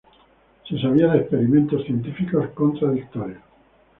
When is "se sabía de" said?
0.67-1.19